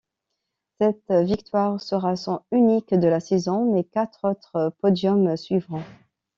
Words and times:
Cette 0.79 1.11
victoire 1.11 1.79
sera 1.79 2.15
son 2.15 2.41
unique 2.51 2.95
de 2.95 3.07
la 3.07 3.19
saison 3.19 3.71
mais 3.71 3.83
quatre 3.83 4.27
autre 4.31 4.73
podiums 4.81 5.37
suivront. 5.37 5.83